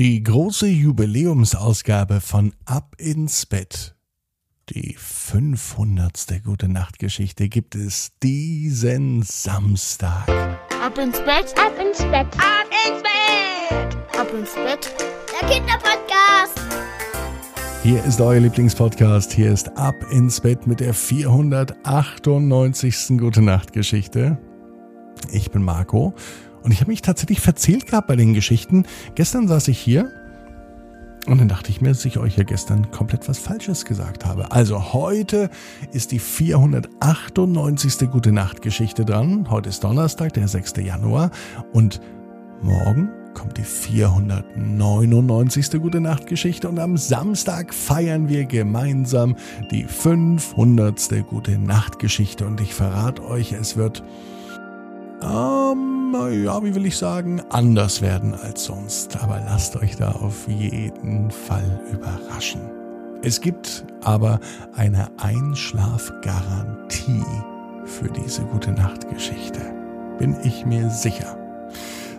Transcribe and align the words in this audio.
Die 0.00 0.24
große 0.24 0.66
Jubiläumsausgabe 0.66 2.20
von 2.20 2.52
Ab 2.64 2.96
ins 2.98 3.46
Bett. 3.46 3.94
Die 4.70 4.96
500. 4.98 6.42
Gute 6.42 6.68
Nacht 6.68 6.98
Geschichte 6.98 7.48
gibt 7.48 7.76
es 7.76 8.10
diesen 8.20 9.22
Samstag. 9.22 10.28
Ab 10.82 10.98
ins 10.98 11.20
Bett, 11.20 11.54
Ab 11.56 11.78
ins 11.80 11.98
Bett, 11.98 12.26
ab 12.26 12.66
ins 12.88 13.02
Bett, 13.04 13.96
ab 14.18 14.26
ins 14.36 14.52
Bett. 14.54 14.92
der 15.40 15.48
Kinderpodcast. 15.48 16.60
Hier 17.84 18.02
ist 18.02 18.20
euer 18.20 18.40
Lieblingspodcast. 18.40 19.32
Hier 19.32 19.52
ist 19.52 19.78
Ab 19.78 19.94
ins 20.10 20.40
Bett 20.40 20.66
mit 20.66 20.80
der 20.80 20.92
498. 20.92 23.16
Gute 23.16 23.42
Nacht 23.42 23.72
Geschichte. 23.72 24.38
Ich 25.30 25.52
bin 25.52 25.62
Marco 25.62 26.14
und 26.64 26.72
ich 26.72 26.80
habe 26.80 26.90
mich 26.90 27.02
tatsächlich 27.02 27.40
verzählt 27.40 27.86
gehabt 27.86 28.08
bei 28.08 28.16
den 28.16 28.34
Geschichten. 28.34 28.84
Gestern 29.14 29.46
saß 29.46 29.68
ich 29.68 29.78
hier 29.78 30.10
und 31.26 31.38
dann 31.38 31.48
dachte 31.48 31.70
ich 31.70 31.80
mir, 31.80 31.90
dass 31.90 32.04
ich 32.04 32.18
euch 32.18 32.36
ja 32.36 32.44
gestern 32.44 32.90
komplett 32.90 33.28
was 33.28 33.38
Falsches 33.38 33.84
gesagt 33.84 34.24
habe. 34.24 34.50
Also 34.50 34.92
heute 34.94 35.50
ist 35.92 36.10
die 36.12 36.18
498. 36.18 38.10
Gute 38.10 38.32
Nacht 38.32 38.62
Geschichte 38.62 39.04
dran. 39.04 39.50
Heute 39.50 39.68
ist 39.68 39.84
Donnerstag, 39.84 40.32
der 40.32 40.48
6. 40.48 40.72
Januar 40.78 41.30
und 41.72 42.00
morgen 42.62 43.10
kommt 43.34 43.58
die 43.58 43.62
499. 43.62 45.70
Gute 45.82 46.00
Nacht 46.00 46.26
Geschichte 46.26 46.66
und 46.68 46.78
am 46.78 46.96
Samstag 46.96 47.74
feiern 47.74 48.30
wir 48.30 48.46
gemeinsam 48.46 49.36
die 49.70 49.84
500. 49.84 51.26
Gute 51.28 51.58
Nacht 51.58 51.98
Geschichte 51.98 52.46
und 52.46 52.62
ich 52.62 52.72
verrate 52.74 53.22
euch, 53.24 53.52
es 53.52 53.76
wird 53.76 54.02
ähm, 55.22 55.83
ja, 56.14 56.62
wie 56.62 56.74
will 56.74 56.86
ich 56.86 56.96
sagen, 56.96 57.42
anders 57.50 58.00
werden 58.00 58.34
als 58.34 58.64
sonst. 58.64 59.22
Aber 59.22 59.42
lasst 59.44 59.76
euch 59.76 59.96
da 59.96 60.12
auf 60.12 60.48
jeden 60.48 61.30
Fall 61.30 61.80
überraschen. 61.92 62.62
Es 63.22 63.40
gibt 63.40 63.84
aber 64.02 64.38
eine 64.74 65.08
Einschlafgarantie 65.18 67.24
für 67.84 68.08
diese 68.08 68.42
gute 68.42 68.72
Nachtgeschichte. 68.72 69.60
Bin 70.18 70.36
ich 70.44 70.64
mir 70.64 70.88
sicher. 70.90 71.43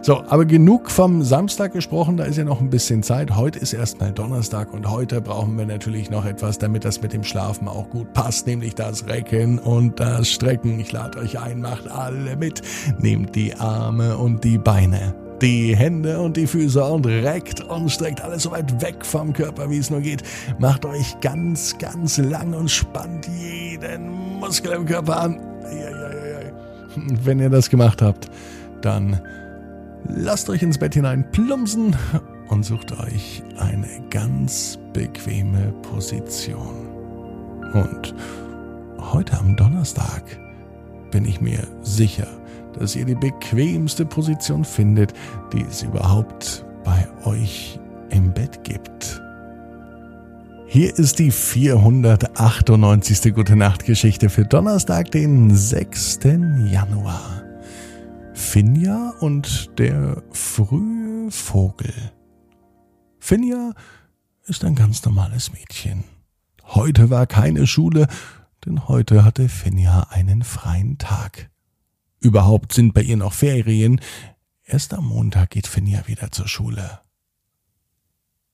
So, 0.05 0.23
aber 0.27 0.45
genug 0.45 0.91
vom 0.91 1.23
Samstag 1.23 1.73
gesprochen, 1.73 2.15
da 2.15 2.25
ist 2.25 2.37
ja 2.37 2.43
noch 2.43 2.61
ein 2.61 2.69
bisschen 2.69 3.01
Zeit. 3.01 3.35
Heute 3.35 3.57
ist 3.57 3.73
erstmal 3.73 4.11
Donnerstag 4.11 4.71
und 4.71 4.87
heute 4.87 5.19
brauchen 5.19 5.57
wir 5.57 5.65
natürlich 5.65 6.11
noch 6.11 6.25
etwas, 6.25 6.59
damit 6.59 6.85
das 6.85 7.01
mit 7.01 7.11
dem 7.11 7.23
Schlafen 7.23 7.67
auch 7.67 7.89
gut 7.89 8.13
passt, 8.13 8.45
nämlich 8.45 8.75
das 8.75 9.07
Recken 9.07 9.57
und 9.57 9.99
das 9.99 10.29
Strecken. 10.29 10.79
Ich 10.79 10.91
lade 10.91 11.17
euch 11.17 11.39
ein, 11.39 11.59
macht 11.59 11.87
alle 11.87 12.35
mit. 12.35 12.61
Nehmt 12.99 13.35
die 13.35 13.55
Arme 13.55 14.15
und 14.15 14.43
die 14.43 14.59
Beine, 14.59 15.15
die 15.41 15.75
Hände 15.75 16.21
und 16.21 16.37
die 16.37 16.45
Füße 16.45 16.83
und 16.83 17.07
reckt 17.07 17.61
und 17.61 17.89
streckt 17.89 18.21
alles 18.21 18.43
so 18.43 18.51
weit 18.51 18.79
weg 18.83 19.03
vom 19.03 19.33
Körper, 19.33 19.71
wie 19.71 19.79
es 19.79 19.89
nur 19.89 20.01
geht. 20.01 20.21
Macht 20.59 20.85
euch 20.85 21.19
ganz, 21.19 21.75
ganz 21.79 22.19
lang 22.19 22.53
und 22.53 22.69
spannt 22.69 23.27
jeden 23.39 24.11
Muskel 24.39 24.73
im 24.73 24.85
Körper 24.85 25.19
an. 25.19 25.39
Wenn 27.23 27.39
ihr 27.39 27.49
das 27.49 27.71
gemacht 27.71 28.03
habt, 28.03 28.29
dann 28.81 29.19
Lasst 30.07 30.49
euch 30.49 30.61
ins 30.61 30.77
Bett 30.77 30.93
hinein 30.93 31.29
plumpsen 31.31 31.95
und 32.49 32.63
sucht 32.63 32.91
euch 32.99 33.43
eine 33.57 33.87
ganz 34.09 34.77
bequeme 34.93 35.73
Position. 35.81 36.87
Und 37.73 38.13
heute 38.99 39.37
am 39.37 39.55
Donnerstag 39.55 40.23
bin 41.11 41.25
ich 41.25 41.41
mir 41.41 41.67
sicher, 41.81 42.27
dass 42.77 42.95
ihr 42.95 43.05
die 43.05 43.15
bequemste 43.15 44.05
Position 44.05 44.63
findet, 44.63 45.13
die 45.53 45.61
es 45.61 45.83
überhaupt 45.83 46.65
bei 46.83 47.07
euch 47.25 47.79
im 48.09 48.33
Bett 48.33 48.63
gibt. 48.63 49.21
Hier 50.67 50.97
ist 50.97 51.19
die 51.19 51.31
498. 51.31 53.33
Gute 53.33 53.55
Nacht 53.55 53.85
Geschichte 53.85 54.29
für 54.29 54.43
Donnerstag, 54.43 55.11
den 55.11 55.55
6. 55.55 56.19
Januar. 56.65 57.44
Finja 58.35 59.13
und 59.21 59.79
der 59.79 60.21
frühe 60.31 61.31
Vogel. 61.31 61.93
Finja 63.17 63.71
ist 64.45 64.65
ein 64.65 64.75
ganz 64.75 65.03
normales 65.05 65.53
Mädchen. 65.53 66.03
Heute 66.61 67.09
war 67.09 67.27
keine 67.27 67.65
Schule, 67.65 68.07
denn 68.65 68.89
heute 68.89 69.23
hatte 69.23 69.47
Finja 69.47 70.07
einen 70.09 70.43
freien 70.43 70.97
Tag. 70.97 71.49
Überhaupt 72.19 72.73
sind 72.73 72.93
bei 72.93 73.01
ihr 73.01 73.15
noch 73.15 73.33
Ferien. 73.33 74.01
Erst 74.65 74.93
am 74.93 75.07
Montag 75.07 75.51
geht 75.51 75.65
Finja 75.65 76.05
wieder 76.07 76.29
zur 76.31 76.49
Schule. 76.49 76.99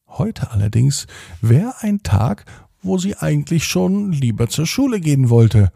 Heute 0.07 0.51
allerdings 0.51 1.07
wäre 1.41 1.73
ein 1.79 2.03
Tag, 2.03 2.45
wo 2.83 2.99
sie 2.99 3.17
eigentlich 3.17 3.65
schon 3.65 4.11
lieber 4.11 4.47
zur 4.47 4.67
Schule 4.67 5.01
gehen 5.01 5.29
wollte. 5.29 5.71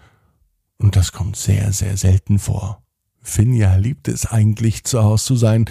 Und 0.78 0.96
das 0.96 1.12
kommt 1.12 1.38
sehr, 1.38 1.74
sehr 1.74 1.98
selten 1.98 2.38
vor. 2.38 2.85
Finja 3.26 3.76
liebt 3.76 4.08
es 4.08 4.28
eigentlich, 4.28 4.84
zu 4.84 5.04
Hause 5.04 5.26
zu 5.26 5.36
sein, 5.36 5.66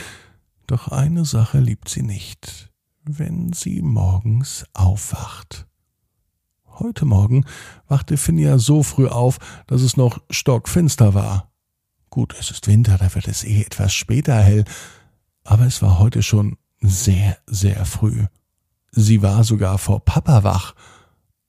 doch 0.66 0.88
eine 0.88 1.24
Sache 1.24 1.60
liebt 1.60 1.88
sie 1.88 2.02
nicht, 2.02 2.72
wenn 3.04 3.52
sie 3.52 3.80
morgens 3.80 4.66
aufwacht. 4.74 5.66
Heute 6.66 7.04
Morgen 7.04 7.44
wachte 7.86 8.16
Finja 8.16 8.58
so 8.58 8.82
früh 8.82 9.06
auf, 9.06 9.38
dass 9.68 9.82
es 9.82 9.96
noch 9.96 10.20
stockfinster 10.30 11.14
war. 11.14 11.52
Gut, 12.10 12.34
es 12.38 12.50
ist 12.50 12.66
Winter, 12.66 12.98
da 12.98 13.14
wird 13.14 13.28
es 13.28 13.44
eh 13.44 13.62
etwas 13.62 13.94
später 13.94 14.34
hell, 14.42 14.64
aber 15.44 15.64
es 15.64 15.80
war 15.80 16.00
heute 16.00 16.24
schon 16.24 16.58
sehr, 16.80 17.38
sehr 17.46 17.84
früh. 17.86 18.26
Sie 18.90 19.22
war 19.22 19.44
sogar 19.44 19.78
vor 19.78 20.04
Papa 20.04 20.42
wach. 20.42 20.74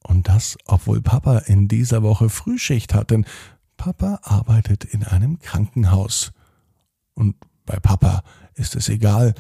Und 0.04 0.30
das, 0.30 0.56
obwohl 0.66 1.02
Papa 1.02 1.40
in 1.40 1.68
dieser 1.68 2.04
Woche 2.04 2.30
Frühschicht 2.30 2.94
hat, 2.94 3.10
denn 3.10 3.26
Papa 3.85 4.19
arbeitet 4.23 4.84
in 4.84 5.03
einem 5.03 5.38
Krankenhaus. 5.38 6.31
Und 7.13 7.35
bei 7.68 7.79
Papa 7.79 8.23
ist 8.56 8.75
es 8.75 8.90
egal, 8.90 9.35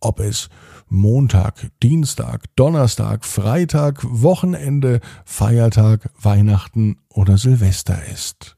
ob 0.00 0.20
es 0.20 0.48
Montag, 0.88 1.70
Dienstag, 1.82 2.44
Donnerstag, 2.56 3.26
Freitag, 3.26 4.02
Wochenende, 4.08 5.00
Feiertag, 5.26 6.08
Weihnachten 6.18 6.96
oder 7.10 7.36
Silvester 7.36 8.02
ist. 8.06 8.56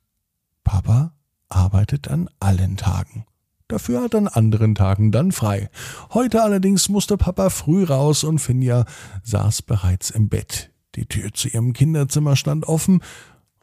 Papa 0.62 1.12
arbeitet 1.48 2.06
an 2.06 2.30
allen 2.38 2.76
Tagen. 2.76 3.26
Dafür 3.66 4.00
hat 4.02 4.14
er 4.14 4.18
an 4.18 4.28
anderen 4.28 4.76
Tagen 4.76 5.10
dann 5.10 5.32
frei. 5.32 5.70
Heute 6.14 6.44
allerdings 6.44 6.88
musste 6.88 7.16
Papa 7.16 7.50
früh 7.50 7.82
raus 7.82 8.22
und 8.22 8.38
Finja 8.38 8.84
saß 9.24 9.62
bereits 9.62 10.10
im 10.10 10.28
Bett. 10.28 10.70
Die 10.94 11.06
Tür 11.06 11.32
zu 11.32 11.48
ihrem 11.48 11.72
Kinderzimmer 11.72 12.36
stand 12.36 12.68
offen 12.68 13.00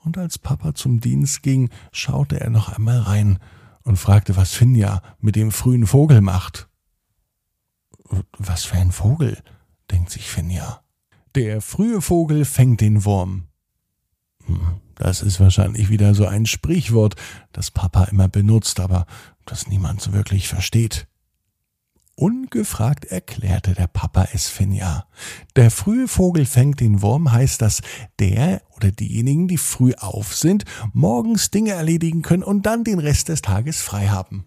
und 0.03 0.17
als 0.17 0.37
Papa 0.37 0.73
zum 0.73 0.99
Dienst 0.99 1.43
ging, 1.43 1.69
schaute 1.91 2.39
er 2.39 2.49
noch 2.49 2.69
einmal 2.69 2.99
rein 2.99 3.39
und 3.83 3.97
fragte, 3.97 4.35
was 4.35 4.53
Finja 4.53 5.01
mit 5.19 5.35
dem 5.35 5.51
frühen 5.51 5.87
Vogel 5.87 6.21
macht. 6.21 6.69
Was 8.37 8.65
für 8.65 8.77
ein 8.77 8.91
Vogel, 8.91 9.37
denkt 9.91 10.09
sich 10.09 10.29
Finja. 10.29 10.81
Der 11.35 11.61
frühe 11.61 12.01
Vogel 12.01 12.45
fängt 12.45 12.81
den 12.81 13.05
Wurm. 13.05 13.47
Hm, 14.45 14.81
das 14.95 15.21
ist 15.21 15.39
wahrscheinlich 15.39 15.89
wieder 15.89 16.15
so 16.15 16.25
ein 16.25 16.45
Sprichwort, 16.45 17.15
das 17.51 17.71
Papa 17.71 18.05
immer 18.05 18.27
benutzt, 18.27 18.79
aber 18.79 19.05
das 19.45 19.67
niemand 19.67 20.01
so 20.01 20.13
wirklich 20.13 20.47
versteht. 20.47 21.07
Ungefragt 22.19 23.05
erklärte 23.05 23.73
der 23.73 23.87
Papa 23.87 24.27
es 24.33 24.49
Finja. 24.49 25.07
Der 25.55 25.71
frühe 25.71 26.09
Vogel 26.09 26.45
fängt 26.45 26.81
den 26.81 27.01
Wurm 27.01 27.31
heißt, 27.31 27.61
dass 27.61 27.81
der 28.19 28.61
oder 28.75 28.91
diejenigen, 28.91 29.47
die 29.47 29.57
früh 29.57 29.93
auf 29.93 30.35
sind, 30.35 30.65
morgens 30.91 31.49
Dinge 31.49 31.71
erledigen 31.71 32.21
können 32.21 32.43
und 32.43 32.65
dann 32.65 32.83
den 32.83 32.99
Rest 32.99 33.29
des 33.29 33.41
Tages 33.41 33.81
frei 33.81 34.09
haben. 34.09 34.43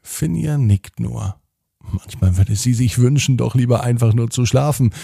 Finja 0.00 0.56
nickt 0.56 1.00
nur. 1.00 1.38
Manchmal 1.80 2.38
würde 2.38 2.56
sie 2.56 2.72
sich 2.72 2.96
wünschen, 2.98 3.36
doch 3.36 3.54
lieber 3.54 3.82
einfach 3.82 4.14
nur 4.14 4.30
zu 4.30 4.46
schlafen, 4.46 4.94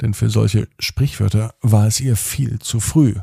denn 0.00 0.14
für 0.14 0.30
solche 0.30 0.66
Sprichwörter 0.80 1.54
war 1.60 1.86
es 1.86 2.00
ihr 2.00 2.16
viel 2.16 2.58
zu 2.58 2.80
früh. 2.80 3.14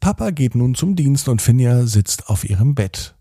Papa 0.00 0.30
geht 0.30 0.54
nun 0.54 0.74
zum 0.74 0.96
Dienst 0.96 1.28
und 1.28 1.42
Finja 1.42 1.86
sitzt 1.86 2.30
auf 2.30 2.48
ihrem 2.48 2.74
Bett. 2.74 3.16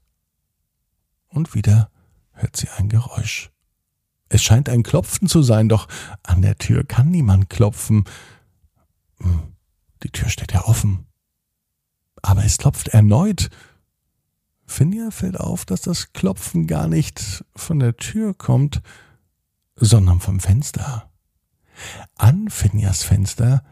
Und 1.27 1.53
wieder 1.53 1.91
hört 2.37 2.55
sie 2.55 2.69
ein 2.69 2.89
Geräusch. 2.89 3.51
Es 4.29 4.43
scheint 4.43 4.69
ein 4.69 4.83
Klopfen 4.83 5.27
zu 5.27 5.41
sein, 5.41 5.69
doch 5.69 5.87
an 6.23 6.41
der 6.41 6.57
Tür 6.57 6.83
kann 6.83 7.09
niemand 7.09 7.49
klopfen. 7.49 8.05
Hm, 9.19 9.53
die 10.03 10.09
Tür 10.09 10.29
steht 10.29 10.53
ja 10.53 10.65
offen. 10.65 11.05
Aber 12.21 12.43
es 12.43 12.57
klopft 12.57 12.89
erneut. 12.89 13.49
Finja 14.65 15.11
fällt 15.11 15.39
auf, 15.39 15.65
dass 15.65 15.81
das 15.81 16.11
Klopfen 16.11 16.67
gar 16.67 16.87
nicht 16.87 17.45
von 17.55 17.79
der 17.79 17.95
Tür 17.95 18.33
kommt, 18.33 18.81
sondern 19.75 20.19
vom 20.19 20.39
Fenster. 20.39 21.09
An 22.15 22.49
Finjas 22.49 23.03
Fenster 23.03 23.63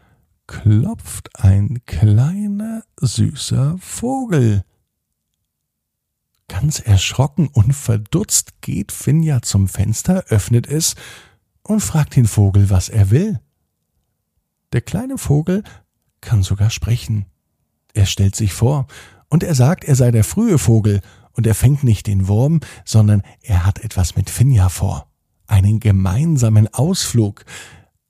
klopft 0.46 1.36
ein 1.36 1.82
kleiner, 1.84 2.82
süßer 3.00 3.76
Vogel. 3.78 4.64
Ganz 6.48 6.78
erschrocken 6.78 7.48
und 7.48 7.72
verdutzt 7.72 8.60
geht 8.60 8.92
Finja 8.92 9.42
zum 9.42 9.68
Fenster, 9.68 10.24
öffnet 10.28 10.66
es 10.66 10.94
und 11.62 11.80
fragt 11.80 12.16
den 12.16 12.26
Vogel, 12.26 12.70
was 12.70 12.88
er 12.88 13.10
will. 13.10 13.40
Der 14.72 14.80
kleine 14.80 15.18
Vogel 15.18 15.64
kann 16.20 16.42
sogar 16.42 16.70
sprechen. 16.70 17.26
Er 17.94 18.06
stellt 18.06 18.36
sich 18.36 18.52
vor, 18.52 18.86
und 19.28 19.42
er 19.42 19.54
sagt, 19.54 19.84
er 19.84 19.96
sei 19.96 20.10
der 20.10 20.24
frühe 20.24 20.58
Vogel, 20.58 21.00
und 21.32 21.46
er 21.46 21.54
fängt 21.54 21.84
nicht 21.84 22.06
den 22.06 22.28
Wurm, 22.28 22.60
sondern 22.84 23.22
er 23.42 23.66
hat 23.66 23.80
etwas 23.80 24.16
mit 24.16 24.30
Finja 24.30 24.68
vor. 24.68 25.10
Einen 25.46 25.80
gemeinsamen 25.80 26.72
Ausflug. 26.72 27.44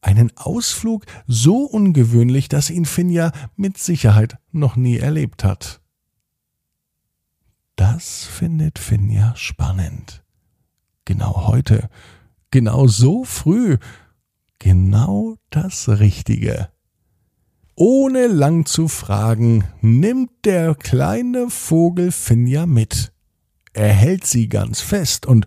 Einen 0.00 0.36
Ausflug 0.36 1.04
so 1.26 1.64
ungewöhnlich, 1.64 2.48
dass 2.48 2.70
ihn 2.70 2.84
Finja 2.84 3.32
mit 3.56 3.78
Sicherheit 3.78 4.38
noch 4.52 4.76
nie 4.76 4.98
erlebt 4.98 5.42
hat. 5.42 5.80
Das 7.76 8.24
findet 8.24 8.78
Finja 8.78 9.36
spannend. 9.36 10.24
Genau 11.04 11.46
heute, 11.46 11.90
genau 12.50 12.86
so 12.86 13.24
früh, 13.24 13.76
genau 14.58 15.36
das 15.50 15.88
Richtige. 15.90 16.70
Ohne 17.74 18.28
lang 18.28 18.64
zu 18.64 18.88
fragen, 18.88 19.64
nimmt 19.82 20.30
der 20.46 20.74
kleine 20.74 21.50
Vogel 21.50 22.12
Finja 22.12 22.64
mit. 22.64 23.12
Er 23.74 23.92
hält 23.92 24.26
sie 24.26 24.48
ganz 24.48 24.80
fest 24.80 25.26
und 25.26 25.44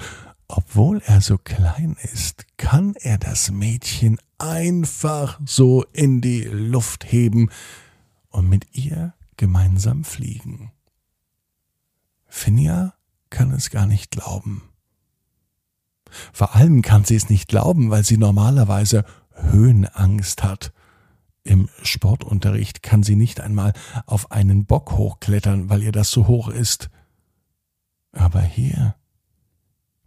obwohl 0.47 1.01
er 1.05 1.21
so 1.21 1.39
klein 1.39 1.97
ist, 2.13 2.45
kann 2.57 2.93
er 2.95 3.17
das 3.17 3.49
Mädchen 3.49 4.19
einfach 4.37 5.39
so 5.43 5.83
in 5.93 6.21
die 6.21 6.43
Luft 6.43 7.11
heben 7.11 7.49
und 8.29 8.47
mit 8.47 8.67
ihr 8.75 9.15
gemeinsam 9.35 10.03
fliegen. 10.03 10.71
Finja 12.29 12.93
kann 13.29 13.51
es 13.51 13.69
gar 13.69 13.85
nicht 13.85 14.11
glauben. 14.11 14.63
Vor 16.31 16.55
allem 16.55 16.81
kann 16.81 17.03
sie 17.03 17.15
es 17.15 17.29
nicht 17.29 17.47
glauben, 17.47 17.89
weil 17.89 18.03
sie 18.03 18.17
normalerweise 18.17 19.03
Höhenangst 19.33 20.43
hat. 20.43 20.73
Im 21.43 21.69
Sportunterricht 21.83 22.83
kann 22.83 23.03
sie 23.03 23.15
nicht 23.15 23.41
einmal 23.41 23.73
auf 24.05 24.31
einen 24.31 24.65
Bock 24.65 24.93
hochklettern, 24.93 25.69
weil 25.69 25.83
ihr 25.83 25.91
das 25.91 26.11
so 26.11 26.27
hoch 26.27 26.49
ist. 26.49 26.89
Aber 28.11 28.41
hier, 28.41 28.95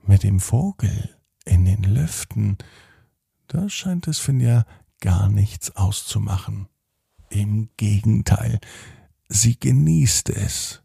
mit 0.04 0.22
dem 0.22 0.40
Vogel 0.40 1.16
in 1.44 1.64
den 1.64 1.82
Lüften, 1.82 2.58
da 3.46 3.68
scheint 3.68 4.08
es 4.08 4.18
Finja 4.18 4.64
gar 5.00 5.28
nichts 5.28 5.74
auszumachen. 5.76 6.68
Im 7.28 7.70
Gegenteil, 7.76 8.60
sie 9.28 9.58
genießt 9.58 10.30
es. 10.30 10.81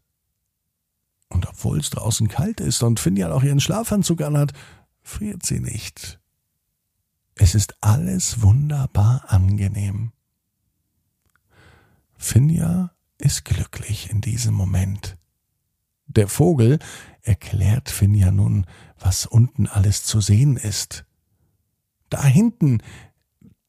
Und 1.28 1.46
obwohl 1.46 1.78
es 1.78 1.90
draußen 1.90 2.28
kalt 2.28 2.60
ist 2.60 2.82
und 2.82 3.00
Finja 3.00 3.30
auch 3.32 3.42
ihren 3.42 3.60
Schlafanzug 3.60 4.22
anhat, 4.22 4.52
friert 5.02 5.44
sie 5.44 5.60
nicht. 5.60 6.18
Es 7.34 7.54
ist 7.54 7.76
alles 7.80 8.42
wunderbar 8.42 9.24
angenehm. 9.28 10.12
Finja 12.16 12.90
ist 13.18 13.44
glücklich 13.44 14.10
in 14.10 14.20
diesem 14.20 14.54
Moment. 14.54 15.16
Der 16.06 16.28
Vogel 16.28 16.78
erklärt 17.22 17.90
Finja 17.90 18.30
nun, 18.30 18.66
was 18.98 19.26
unten 19.26 19.66
alles 19.66 20.02
zu 20.04 20.20
sehen 20.20 20.56
ist. 20.56 21.04
Da 22.08 22.24
hinten, 22.24 22.82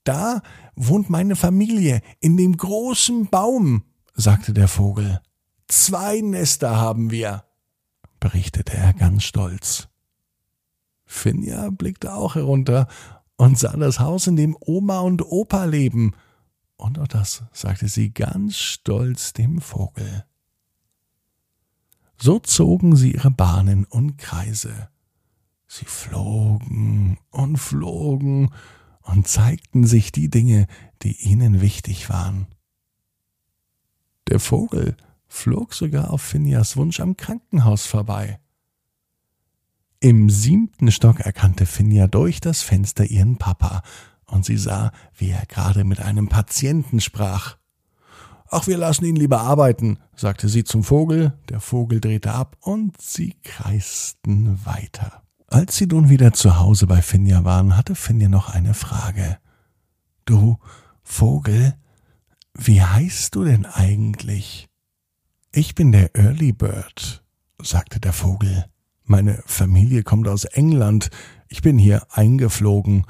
da 0.03 0.41
wohnt 0.75 1.09
meine 1.09 1.35
Familie 1.35 2.01
in 2.21 2.37
dem 2.37 2.55
großen 2.55 3.29
Baum, 3.29 3.83
sagte 4.15 4.53
der 4.53 4.67
Vogel. 4.67 5.21
Zwei 5.67 6.21
Nester 6.21 6.77
haben 6.77 7.11
wir, 7.11 7.43
berichtete 8.19 8.77
er 8.77 8.93
ganz 8.93 9.23
stolz. 9.23 9.87
Finja 11.05 11.69
blickte 11.69 12.13
auch 12.13 12.35
herunter 12.35 12.87
und 13.35 13.57
sah 13.57 13.75
das 13.75 13.99
Haus, 13.99 14.27
in 14.27 14.35
dem 14.35 14.55
Oma 14.59 14.99
und 14.99 15.21
Opa 15.21 15.65
leben, 15.65 16.13
und 16.79 16.97
auch 16.97 17.07
das 17.07 17.43
sagte 17.51 17.89
sie 17.89 18.13
ganz 18.13 18.57
stolz 18.57 19.33
dem 19.33 19.59
Vogel. 19.59 20.23
So 22.17 22.39
zogen 22.39 22.95
sie 22.95 23.13
ihre 23.13 23.31
Bahnen 23.31 23.83
und 23.83 24.17
Kreise. 24.17 24.89
Sie 25.67 25.85
flogen 25.85 27.17
und 27.31 27.57
flogen 27.57 28.51
und 29.01 29.27
zeigten 29.27 29.85
sich 29.85 30.11
die 30.11 30.29
Dinge, 30.29 30.67
die 31.01 31.17
ihnen 31.21 31.59
wichtig 31.59 32.09
waren. 32.09 32.47
Der 34.29 34.39
Vogel 34.39 34.95
flog 35.29 35.73
sogar 35.73 36.11
auf 36.11 36.21
Phineas 36.21 36.75
Wunsch 36.75 36.99
am 36.99 37.15
Krankenhaus 37.15 37.85
vorbei. 37.85 38.39
Im 40.01 40.29
siebten 40.29 40.91
Stock 40.91 41.19
erkannte 41.19 41.65
Finja 41.65 42.07
durch 42.07 42.39
das 42.39 42.61
Fenster 42.61 43.05
ihren 43.05 43.37
Papa 43.37 43.83
und 44.25 44.45
sie 44.45 44.57
sah, 44.57 44.91
wie 45.15 45.29
er 45.29 45.45
gerade 45.45 45.83
mit 45.83 45.99
einem 45.99 46.29
Patienten 46.29 47.01
sprach. 47.01 47.57
Ach, 48.49 48.65
wir 48.65 48.77
lassen 48.77 49.05
ihn 49.05 49.15
lieber 49.15 49.41
arbeiten, 49.41 49.99
sagte 50.15 50.47
sie 50.47 50.63
zum 50.63 50.83
Vogel, 50.83 51.33
der 51.49 51.59
Vogel 51.59 51.99
drehte 51.99 52.31
ab 52.31 52.57
und 52.61 52.99
sie 53.01 53.35
kreisten 53.43 54.65
weiter. 54.65 55.23
Als 55.47 55.75
sie 55.75 55.85
nun 55.85 56.09
wieder 56.09 56.31
zu 56.31 56.59
Hause 56.59 56.87
bei 56.87 57.01
Finja 57.01 57.43
waren, 57.43 57.75
hatte 57.75 57.93
Finja 57.93 58.29
noch 58.29 58.49
eine 58.49 58.73
Frage. 58.73 59.37
Du, 60.25 60.57
Vogel, 61.03 61.75
wie 62.53 62.81
heißt 62.81 63.35
du 63.35 63.43
denn 63.43 63.65
eigentlich? 63.65 64.68
Ich 65.51 65.73
bin 65.73 65.91
der 65.91 66.15
Early 66.15 66.53
Bird, 66.53 67.23
sagte 67.59 67.99
der 67.99 68.13
Vogel. 68.13 68.65
Meine 69.05 69.41
Familie 69.47 70.03
kommt 70.03 70.27
aus 70.27 70.45
England. 70.45 71.09
Ich 71.47 71.63
bin 71.63 71.79
hier 71.79 72.05
eingeflogen 72.11 73.07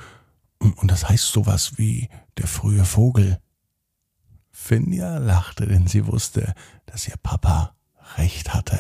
und 0.60 0.90
das 0.90 1.10
heißt 1.10 1.34
sowas 1.34 1.78
wie 1.78 2.08
der 2.38 2.48
frühe 2.48 2.86
Vogel. 2.86 3.40
Finja 4.52 5.18
lachte, 5.18 5.68
denn 5.68 5.88
sie 5.88 6.08
wusste, 6.08 6.54
dass 6.86 7.10
ihr 7.10 7.18
Papa 7.22 7.76
recht 8.16 8.54
hatte. 8.54 8.80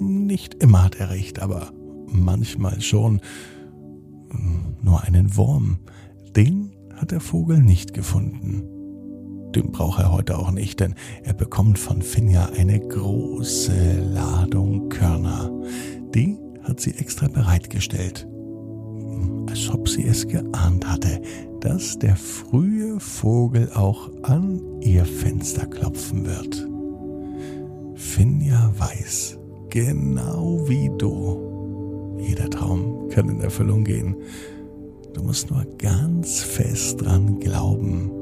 Nicht 0.00 0.54
immer 0.54 0.82
hat 0.82 0.96
er 0.96 1.10
recht, 1.10 1.38
aber 1.38 1.70
manchmal 2.08 2.80
schon. 2.80 3.20
Nur 4.82 5.02
einen 5.02 5.36
Wurm, 5.36 5.78
den 6.34 6.72
hat 6.96 7.12
der 7.12 7.20
Vogel 7.20 7.60
nicht 7.60 7.94
gefunden. 7.94 8.71
Den 9.54 9.72
braucht 9.72 10.00
er 10.00 10.12
heute 10.12 10.38
auch 10.38 10.50
nicht, 10.50 10.80
denn 10.80 10.94
er 11.22 11.34
bekommt 11.34 11.78
von 11.78 12.02
Finja 12.02 12.50
eine 12.56 12.80
große 12.80 14.00
Ladung 14.12 14.88
Körner. 14.88 15.50
Die 16.14 16.38
hat 16.62 16.80
sie 16.80 16.94
extra 16.94 17.28
bereitgestellt 17.28 18.26
als 19.52 19.68
ob 19.68 19.86
sie 19.86 20.04
es 20.06 20.26
geahnt 20.26 20.88
hatte, 20.88 21.20
dass 21.60 21.98
der 21.98 22.16
frühe 22.16 22.98
Vogel 22.98 23.70
auch 23.74 24.10
an 24.22 24.62
ihr 24.80 25.04
Fenster 25.04 25.66
klopfen 25.66 26.24
wird. 26.24 26.66
Finja 27.94 28.72
weiß, 28.78 29.38
genau 29.68 30.66
wie 30.68 30.90
du, 30.96 32.16
jeder 32.18 32.48
Traum 32.48 33.10
kann 33.10 33.28
in 33.28 33.40
Erfüllung 33.40 33.84
gehen. 33.84 34.16
Du 35.12 35.22
musst 35.22 35.50
nur 35.50 35.66
ganz 35.76 36.40
fest 36.40 37.02
dran 37.02 37.38
glauben. 37.38 38.21